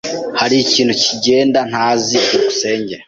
Hari 0.39 0.55
ikintu 0.65 0.93
kigenda 1.03 1.59
ntazi? 1.69 2.15
byukusenge 2.25 2.95